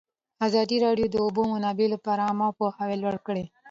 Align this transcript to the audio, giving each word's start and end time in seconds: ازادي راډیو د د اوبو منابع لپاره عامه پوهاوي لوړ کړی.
ازادي 0.47 0.77
راډیو 0.85 1.07
د 1.09 1.13
د 1.13 1.15
اوبو 1.25 1.41
منابع 1.53 1.87
لپاره 1.95 2.21
عامه 2.27 2.47
پوهاوي 2.57 2.97
لوړ 3.03 3.15
کړی. 3.27 3.45